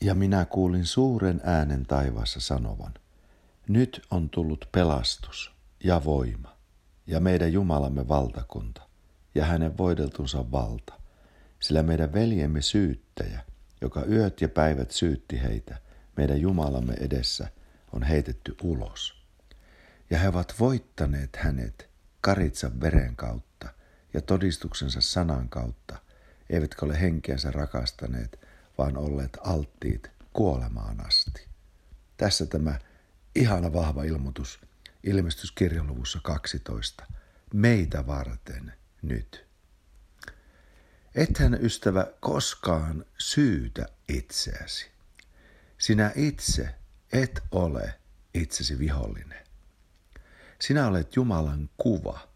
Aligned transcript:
Ja 0.00 0.14
minä 0.14 0.44
kuulin 0.44 0.86
suuren 0.86 1.40
äänen 1.44 1.86
taivaassa 1.86 2.40
sanovan, 2.40 2.94
nyt 3.68 4.02
on 4.10 4.30
tullut 4.30 4.68
pelastus 4.72 5.52
ja 5.84 6.04
voima 6.04 6.56
ja 7.06 7.20
meidän 7.20 7.52
Jumalamme 7.52 8.08
valtakunta 8.08 8.88
ja 9.34 9.44
hänen 9.44 9.78
voideltunsa 9.78 10.50
valta, 10.50 10.94
sillä 11.60 11.82
meidän 11.82 12.12
veljemme 12.12 12.62
syyttäjä, 12.62 13.40
joka 13.80 14.04
yöt 14.04 14.40
ja 14.40 14.48
päivät 14.48 14.90
syytti 14.90 15.42
heitä 15.42 15.78
meidän 16.16 16.40
Jumalamme 16.40 16.94
edessä, 16.94 17.48
on 17.92 18.02
heitetty 18.02 18.56
ulos. 18.62 19.24
Ja 20.10 20.18
he 20.18 20.28
ovat 20.28 20.54
voittaneet 20.60 21.36
hänet 21.36 21.90
karitsan 22.20 22.80
veren 22.80 23.16
kautta 23.16 23.68
ja 24.14 24.20
todistuksensa 24.20 25.00
sanan 25.00 25.48
kautta, 25.48 25.98
eivätkä 26.50 26.86
ole 26.86 27.00
henkeänsä 27.00 27.50
rakastaneet, 27.50 28.49
vaan 28.80 28.96
olleet 28.96 29.38
alttiit 29.40 30.10
kuolemaan 30.32 31.06
asti. 31.06 31.48
Tässä 32.16 32.46
tämä 32.46 32.78
ihana 33.34 33.72
vahva 33.72 34.04
ilmoitus 34.04 34.60
ilmestyskirjan 35.04 35.86
luvussa 35.86 36.20
12. 36.22 37.06
Meitä 37.54 38.06
varten 38.06 38.72
nyt. 39.02 39.46
Ethän 41.14 41.64
ystävä 41.64 42.06
koskaan 42.20 43.04
syytä 43.18 43.86
itseäsi. 44.08 44.90
Sinä 45.78 46.12
itse 46.14 46.74
et 47.12 47.40
ole 47.50 47.94
itsesi 48.34 48.78
vihollinen. 48.78 49.46
Sinä 50.60 50.86
olet 50.86 51.16
Jumalan 51.16 51.70
kuva. 51.76 52.28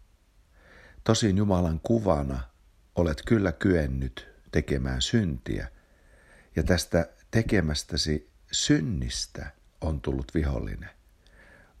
Tosin 1.03 1.37
Jumalan 1.37 1.79
kuvana 1.83 2.39
olet 2.95 3.21
kyllä 3.25 3.51
kyennyt 3.51 4.27
tekemään 4.51 5.01
syntiä, 5.01 5.75
ja 6.55 6.63
tästä 6.63 7.09
tekemästäsi 7.31 8.29
synnistä 8.51 9.51
on 9.81 10.01
tullut 10.01 10.33
vihollinen. 10.33 10.89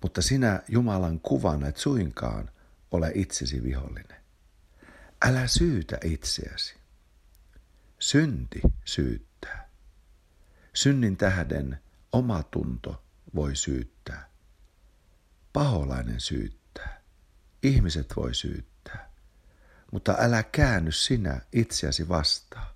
Mutta 0.01 0.21
sinä 0.21 0.63
Jumalan 0.67 1.19
kuvana 1.19 1.67
et 1.67 1.77
suinkaan 1.77 2.49
ole 2.91 3.11
itsesi 3.15 3.63
vihollinen. 3.63 4.21
Älä 5.25 5.47
syytä 5.47 5.97
itseäsi. 6.03 6.75
Synti 7.99 8.61
syyttää. 8.85 9.69
Synnin 10.73 11.17
tähden 11.17 11.79
oma 12.11 12.43
tunto 12.43 13.03
voi 13.35 13.55
syyttää. 13.55 14.29
Paholainen 15.53 16.19
syyttää. 16.19 17.01
Ihmiset 17.63 18.13
voi 18.15 18.35
syyttää. 18.35 19.11
Mutta 19.91 20.15
älä 20.19 20.43
käänny 20.43 20.91
sinä 20.91 21.41
itseäsi 21.53 22.07
vastaan, 22.09 22.74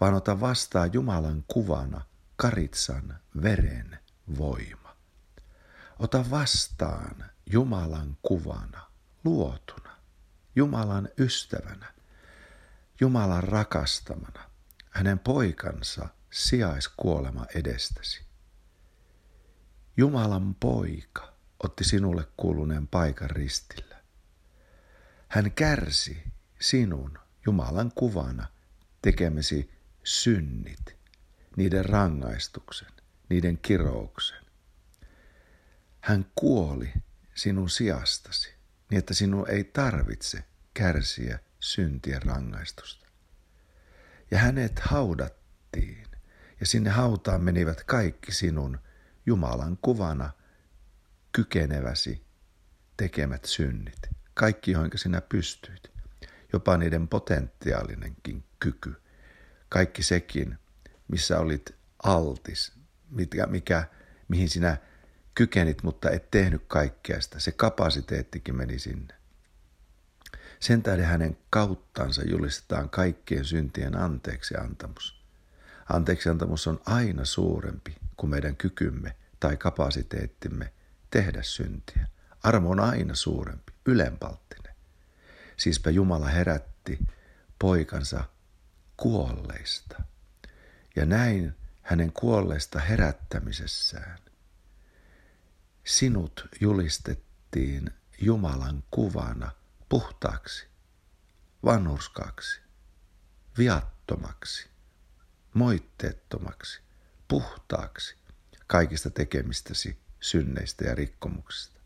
vaan 0.00 0.14
ota 0.14 0.40
vastaan 0.40 0.92
Jumalan 0.92 1.44
kuvana 1.48 2.00
karitsan 2.36 3.18
veren 3.42 3.98
voima. 4.38 4.96
Ota 5.98 6.30
vastaan 6.30 7.24
Jumalan 7.46 8.16
kuvana 8.22 8.90
luotuna, 9.24 9.96
Jumalan 10.56 11.08
ystävänä, 11.18 11.94
Jumalan 13.00 13.44
rakastamana, 13.44 14.50
hänen 14.90 15.18
poikansa 15.18 16.08
sijaiskuolema 16.30 17.46
edestäsi. 17.54 18.24
Jumalan 19.96 20.54
poika 20.54 21.34
otti 21.64 21.84
sinulle 21.84 22.26
kuuluneen 22.36 22.86
paikan 22.86 23.30
ristillä. 23.30 24.02
Hän 25.28 25.52
kärsi 25.52 26.22
sinun 26.60 27.18
Jumalan 27.46 27.92
kuvana 27.94 28.46
tekemisi 29.02 29.70
synnit, 30.04 30.96
niiden 31.56 31.84
rangaistuksen, 31.84 32.88
niiden 33.28 33.58
kirouksen. 33.58 34.44
Hän 36.00 36.26
kuoli 36.34 36.92
sinun 37.34 37.70
sijastasi, 37.70 38.54
niin 38.90 38.98
että 38.98 39.14
sinun 39.14 39.50
ei 39.50 39.64
tarvitse 39.64 40.44
kärsiä 40.74 41.38
syntien 41.60 42.22
rangaistusta. 42.22 43.06
Ja 44.30 44.38
hänet 44.38 44.78
haudattiin, 44.78 46.06
ja 46.60 46.66
sinne 46.66 46.90
hautaan 46.90 47.42
menivät 47.42 47.84
kaikki 47.84 48.32
sinun 48.32 48.78
Jumalan 49.26 49.78
kuvana 49.82 50.32
kykeneväsi 51.32 52.24
tekemät 52.96 53.44
synnit, 53.44 53.98
kaikki 54.34 54.70
joihin 54.70 54.90
sinä 54.94 55.20
pystyit, 55.20 55.90
jopa 56.52 56.76
niiden 56.76 57.08
potentiaalinenkin 57.08 58.44
kyky, 58.60 59.03
kaikki 59.68 60.02
sekin, 60.02 60.58
missä 61.08 61.38
olit 61.38 61.74
altis, 62.02 62.72
mikä, 63.10 63.46
mikä, 63.46 63.84
mihin 64.28 64.48
sinä 64.48 64.76
kykenit, 65.34 65.82
mutta 65.82 66.10
et 66.10 66.30
tehnyt 66.30 66.62
kaikkea 66.66 67.20
sitä. 67.20 67.40
Se 67.40 67.52
kapasiteettikin 67.52 68.56
meni 68.56 68.78
sinne. 68.78 69.14
Sen 70.60 70.82
tähden 70.82 71.06
hänen 71.06 71.36
kauttansa 71.50 72.22
julistetaan 72.22 72.90
kaikkien 72.90 73.44
syntien 73.44 73.96
anteeksi 73.96 74.56
antamus. 74.56 75.24
Anteeksi 75.88 76.28
antamus 76.28 76.66
on 76.66 76.80
aina 76.86 77.24
suurempi 77.24 77.96
kuin 78.16 78.30
meidän 78.30 78.56
kykymme 78.56 79.16
tai 79.40 79.56
kapasiteettimme 79.56 80.72
tehdä 81.10 81.42
syntiä. 81.42 82.06
Armo 82.42 82.70
on 82.70 82.80
aina 82.80 83.14
suurempi, 83.14 83.72
ylenpalttinen. 83.86 84.74
Siispä 85.56 85.90
Jumala 85.90 86.28
herätti 86.28 86.98
poikansa 87.58 88.24
kuolleista. 88.96 90.02
Ja 90.96 91.06
näin 91.06 91.56
hänen 91.82 92.12
kuolleista 92.12 92.80
herättämisessään 92.80 94.18
sinut 95.84 96.48
julistettiin 96.60 97.90
Jumalan 98.20 98.84
kuvana 98.90 99.50
puhtaaksi, 99.88 100.66
vanhurskaaksi, 101.64 102.60
viattomaksi, 103.58 104.68
moitteettomaksi, 105.54 106.82
puhtaaksi 107.28 108.16
kaikista 108.66 109.10
tekemistäsi 109.10 109.98
synneistä 110.20 110.84
ja 110.84 110.94
rikkomuksista. 110.94 111.80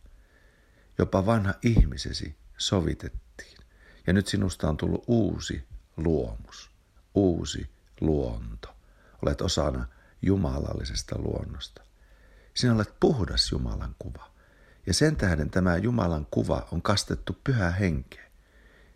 Jopa 0.98 1.26
vanha 1.26 1.54
ihmisesi 1.62 2.36
sovitettiin 2.58 3.58
ja 4.06 4.12
nyt 4.12 4.26
sinusta 4.26 4.68
on 4.68 4.76
tullut 4.76 5.04
uusi 5.06 5.68
luomus, 5.96 6.70
uusi 7.14 7.70
luonto. 8.00 8.68
Olet 9.22 9.40
osana 9.40 9.86
jumalallisesta 10.22 11.18
luonnosta. 11.18 11.82
Sinä 12.54 12.74
olet 12.74 13.00
puhdas 13.00 13.52
Jumalan 13.52 13.94
kuva. 13.98 14.30
Ja 14.86 14.94
sen 14.94 15.16
tähden 15.16 15.50
tämä 15.50 15.76
Jumalan 15.76 16.26
kuva 16.30 16.68
on 16.72 16.82
kastettu 16.82 17.38
pyhä 17.44 17.70
henkeen. 17.70 18.30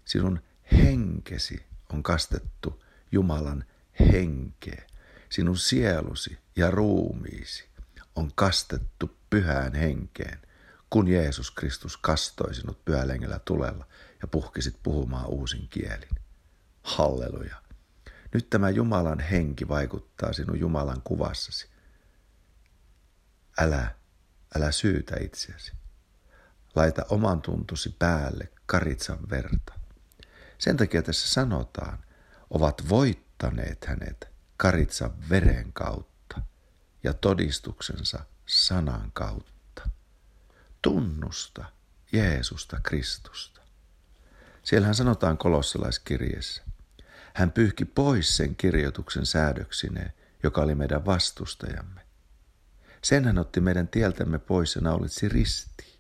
Sinun 0.05 0.41
henkesi 0.73 1.67
on 1.93 2.03
kastettu 2.03 2.85
Jumalan 3.13 3.65
henkeen. 4.01 4.87
Sinun 5.29 5.59
sielusi 5.59 6.39
ja 6.57 6.71
ruumiisi 6.71 7.69
on 8.17 8.31
kastettu 8.35 9.17
pyhään 9.31 9.75
henkeen, 9.75 10.39
kun 10.91 11.09
Jeesus 11.09 11.51
Kristus 11.51 11.97
kastoi 11.97 12.55
sinut 12.55 12.85
pyhälengellä 12.85 13.41
tulella 13.45 13.87
ja 14.23 14.29
puhkisit 14.29 14.77
puhumaan 14.83 15.27
uusin 15.27 15.69
kielin. 15.69 16.09
Halleluja. 16.83 17.62
Nyt 18.35 18.51
tämä 18.51 18.71
Jumalan 18.71 19.21
henki 19.21 19.69
vaikuttaa 19.69 20.33
sinun 20.33 20.61
Jumalan 20.61 21.03
kuvassasi. 21.05 21.69
Älä, 23.59 23.95
älä 24.57 24.73
syytä 24.73 25.17
itseäsi. 25.21 25.73
Laita 26.75 27.05
oman 27.09 27.43
tuntusi 27.43 27.97
päälle 27.99 28.53
karitsan 28.67 29.19
verta. 29.31 29.73
Sen 30.59 30.77
takia 30.77 31.03
tässä 31.03 31.29
sanotaan, 31.29 31.99
ovat 32.51 32.89
voittaneet 32.89 33.85
hänet 33.85 34.29
karitsan 34.57 35.29
veren 35.29 35.73
kautta 35.73 36.43
ja 37.03 37.15
todistuksensa 37.15 38.25
sanan 38.47 39.13
kautta. 39.13 39.89
Tunnusta 40.83 41.65
Jeesusta 42.13 42.81
Kristusta. 42.83 43.61
Siellähän 44.63 44.95
sanotaan 44.95 45.39
kolossalaiskirjeessä. 45.39 46.63
Hän 47.35 47.53
pyyhki 47.53 47.85
pois 47.85 48.37
sen 48.37 48.57
kirjoituksen 48.57 49.27
säädöksineen, 49.27 50.13
joka 50.43 50.63
oli 50.63 50.75
meidän 50.75 51.07
vastustajamme. 51.07 52.01
Sen 53.03 53.25
hän 53.25 53.39
otti 53.39 53.61
meidän 53.61 53.89
tieltämme 53.89 54.39
pois 54.39 54.75
ja 54.75 54.81
naulitsi 54.81 55.29
ristiin. 55.29 55.99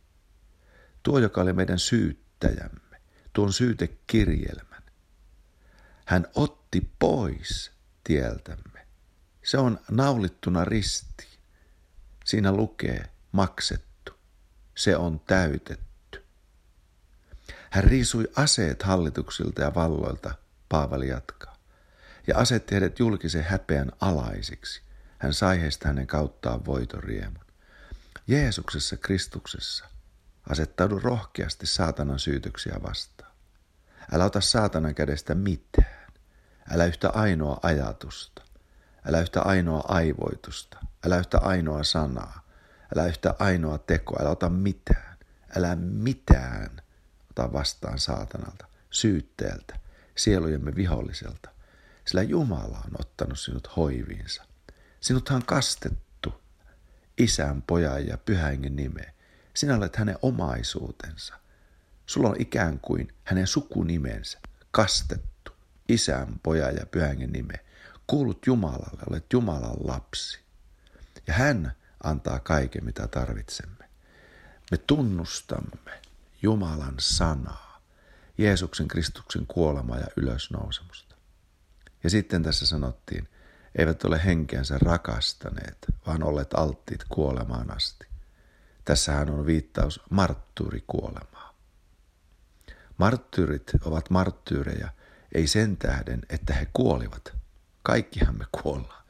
Tuo, 1.02 1.18
joka 1.18 1.40
oli 1.40 1.52
meidän 1.52 1.78
syyttäjämme, 1.78 3.00
tuon 3.32 3.52
syytekirjelmän. 3.52 4.82
Hän 6.04 6.26
otti 6.34 6.92
pois 6.98 7.72
tieltämme. 8.04 8.86
Se 9.44 9.58
on 9.58 9.80
naulittuna 9.90 10.64
ristiin. 10.64 11.38
Siinä 12.24 12.52
lukee 12.52 13.10
maksettu. 13.32 14.12
Se 14.74 14.96
on 14.96 15.20
täytetty. 15.20 16.24
Hän 17.70 17.84
riisui 17.84 18.28
aseet 18.36 18.82
hallituksilta 18.82 19.62
ja 19.62 19.74
valloilta, 19.74 20.34
Paavali 20.72 21.08
jatkaa, 21.08 21.56
ja 22.26 22.38
asetti 22.38 22.74
heidät 22.74 22.98
julkisen 22.98 23.44
häpeän 23.44 23.92
alaisiksi. 24.00 24.82
hän 25.18 25.34
sai 25.34 25.60
heistä 25.60 25.88
hänen 25.88 26.06
kauttaan 26.06 26.64
voiton 26.64 27.02
riemun. 27.02 27.44
Jeesuksessa 28.26 28.96
Kristuksessa 28.96 29.84
asettaudu 30.48 30.98
rohkeasti 30.98 31.66
saatanan 31.66 32.18
syytöksiä 32.18 32.74
vastaan. 32.82 33.32
Älä 34.12 34.24
ota 34.24 34.40
saatanan 34.40 34.94
kädestä 34.94 35.34
mitään. 35.34 36.12
Älä 36.70 36.84
yhtä 36.84 37.10
ainoa 37.10 37.58
ajatusta. 37.62 38.42
Älä 39.08 39.20
yhtä 39.20 39.42
ainoa 39.42 39.84
aivoitusta. 39.88 40.78
Älä 41.06 41.18
yhtä 41.18 41.38
ainoa 41.38 41.84
sanaa. 41.84 42.46
Älä 42.96 43.06
yhtä 43.06 43.34
ainoa 43.38 43.78
tekoa. 43.78 44.18
Älä 44.20 44.30
ota 44.30 44.48
mitään. 44.48 45.16
Älä 45.56 45.76
mitään 45.76 46.82
ota 47.30 47.52
vastaan 47.52 47.98
saatanalta, 47.98 48.66
syytteeltä, 48.90 49.81
sielujemme 50.16 50.74
viholliselta, 50.74 51.50
sillä 52.04 52.22
Jumala 52.22 52.78
on 52.78 53.00
ottanut 53.00 53.38
sinut 53.38 53.76
hoiviinsa. 53.76 54.44
Sinuthan 55.00 55.36
on 55.36 55.46
kastettu 55.46 56.42
isän, 57.18 57.62
pojan 57.62 58.06
ja 58.06 58.18
pyhängen 58.18 58.76
nimeen. 58.76 59.12
Sinä 59.54 59.76
olet 59.76 59.96
hänen 59.96 60.18
omaisuutensa. 60.22 61.34
Sulla 62.06 62.28
on 62.28 62.36
ikään 62.38 62.80
kuin 62.80 63.14
hänen 63.24 63.46
sukunimensä, 63.46 64.38
kastettu, 64.70 65.52
isän, 65.88 66.40
pojan 66.42 66.76
ja 66.76 66.86
pyhängen 66.86 67.32
nime. 67.32 67.54
Kuulut 68.06 68.46
Jumalalle, 68.46 69.02
olet 69.10 69.32
Jumalan 69.32 69.76
lapsi. 69.80 70.40
Ja 71.26 71.34
hän 71.34 71.72
antaa 72.04 72.40
kaiken, 72.40 72.84
mitä 72.84 73.08
tarvitsemme. 73.08 73.84
Me 74.70 74.78
tunnustamme 74.78 76.00
Jumalan 76.42 76.94
sanaa, 76.98 77.71
Jeesuksen 78.42 78.88
Kristuksen 78.88 79.46
kuolemaa 79.46 79.98
ja 79.98 80.06
ylösnousemusta. 80.16 81.16
Ja 82.04 82.10
sitten 82.10 82.42
tässä 82.42 82.66
sanottiin, 82.66 83.28
eivät 83.78 84.04
ole 84.04 84.24
henkeänsä 84.24 84.78
rakastaneet, 84.78 85.78
vaan 86.06 86.22
olleet 86.22 86.54
alttiit 86.54 87.04
kuolemaan 87.08 87.70
asti. 87.70 88.06
Tässähän 88.84 89.30
on 89.30 89.46
viittaus 89.46 90.00
marttyyrikuolemaa. 90.10 91.54
Marttyyrit 92.98 93.70
ovat 93.84 94.10
marttyyrejä 94.10 94.92
ei 95.34 95.46
sen 95.46 95.76
tähden, 95.76 96.22
että 96.28 96.54
he 96.54 96.66
kuolivat. 96.72 97.36
Kaikkihan 97.82 98.38
me 98.38 98.44
kuollaan. 98.62 99.04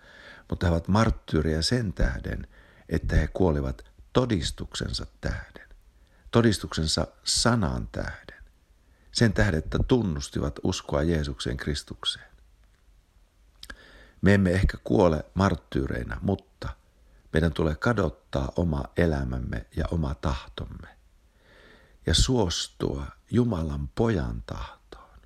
Mutta 0.51 0.67
he 0.67 0.73
ovat 0.73 0.89
marttyyrejä 0.89 1.63
sen 1.63 1.93
tähden, 1.93 2.47
että 2.89 3.17
he 3.17 3.29
kuolivat 3.29 3.85
todistuksensa 4.13 5.07
tähden. 5.21 5.69
Todistuksensa 6.31 7.07
sanan 7.25 7.89
tähden. 7.93 8.42
Sen 9.13 9.33
tähden, 9.33 9.59
että 9.59 9.79
tunnustivat 9.89 10.61
uskoa 10.63 11.03
Jeesukseen 11.03 11.57
Kristukseen. 11.57 12.27
Me 14.23 14.35
emme 14.35 14.51
ehkä 14.51 14.79
kuole 14.85 15.25
marttyyreina, 15.35 16.19
mutta 16.23 16.69
meidän 17.33 17.53
tulee 17.53 17.75
kadottaa 17.75 18.53
oma 18.57 18.85
elämämme 18.97 19.67
ja 19.77 19.85
oma 19.91 20.15
tahtomme 20.15 20.89
ja 22.07 22.15
suostua 22.15 23.07
Jumalan 23.31 23.89
pojan 23.89 24.43
tahtoon. 24.47 25.19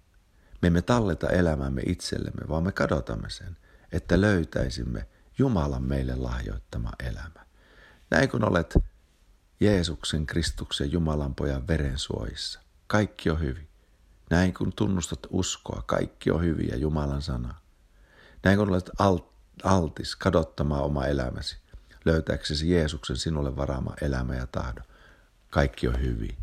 Me 0.62 0.66
emme 0.66 0.82
talleta 0.82 1.28
elämämme 1.28 1.82
itsellemme, 1.86 2.48
vaan 2.48 2.62
me 2.62 2.72
kadotamme 2.72 3.30
sen, 3.30 3.56
että 3.92 4.20
löytäisimme 4.20 5.06
Jumalan 5.38 5.82
meille 5.82 6.16
lahjoittama 6.16 6.92
elämä. 6.98 7.46
Näin 8.10 8.28
kun 8.28 8.44
olet 8.44 8.74
Jeesuksen, 9.60 10.26
Kristuksen, 10.26 10.92
Jumalan 10.92 11.34
pojan 11.34 11.68
verensuojissa, 11.68 12.60
kaikki 12.86 13.30
on 13.30 13.40
hyvin. 13.40 13.68
Näin 14.30 14.54
kun 14.54 14.72
tunnustat 14.76 15.20
uskoa, 15.30 15.82
kaikki 15.86 16.30
on 16.30 16.42
hyviä 16.42 16.76
Jumalan 16.76 17.22
sana. 17.22 17.54
Näin 18.44 18.58
kun 18.58 18.68
olet 18.70 18.90
altis 19.64 20.16
kadottamaan 20.16 20.82
oma 20.84 21.06
elämäsi, 21.06 21.56
löytääksesi 22.04 22.70
Jeesuksen 22.70 23.16
sinulle 23.16 23.56
varaama 23.56 23.94
elämä 24.00 24.34
ja 24.34 24.46
tahdo. 24.46 24.80
Kaikki 25.50 25.88
on 25.88 26.00
hyvin. 26.00 26.36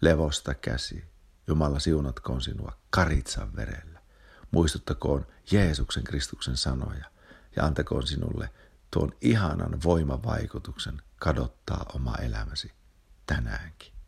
Levosta 0.00 0.54
käsi. 0.54 1.04
Jumala 1.46 1.78
siunatkoon 1.78 2.40
sinua 2.40 2.72
karitsan 2.90 3.56
verellä. 3.56 4.00
Muistuttakoon 4.50 5.26
Jeesuksen 5.50 6.04
Kristuksen 6.04 6.56
sanoja 6.56 7.04
ja 7.56 7.64
antakoon 7.64 8.06
sinulle 8.06 8.50
tuon 8.90 9.12
ihanan 9.20 9.82
voimavaikutuksen 9.84 11.02
kadottaa 11.16 11.86
oma 11.94 12.16
elämäsi 12.16 12.72
tänäänkin. 13.26 13.99